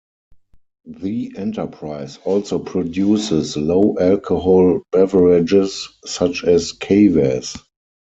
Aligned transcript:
The 0.87 1.31
enterprise 1.37 2.17
also 2.23 2.57
produces 2.57 3.55
low-alcohol 3.55 4.81
beverages, 4.91 5.89
such 6.07 6.43
as 6.43 6.73
kvass. 6.73 7.55